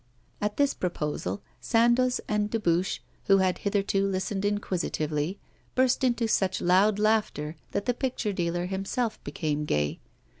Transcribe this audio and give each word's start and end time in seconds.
At 0.41 0.57
this 0.57 0.73
proposal 0.73 1.43
Sandoz 1.59 2.19
and 2.27 2.49
Dubuche, 2.49 3.01
who 3.25 3.37
had 3.37 3.59
hitherto 3.59 4.07
listened 4.07 4.43
inquisitively, 4.43 5.37
burst 5.75 6.03
into 6.03 6.27
such 6.27 6.59
loud 6.59 6.97
laughter 6.97 7.55
that 7.71 7.85
the 7.85 7.93
picture 7.93 8.33
dealer 8.33 8.65
himself 8.65 9.23
became 9.23 9.63
gay. 9.65 9.99